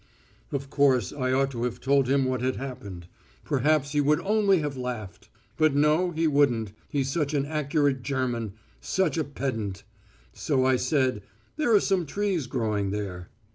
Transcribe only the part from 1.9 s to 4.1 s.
him what had happened. Perhaps he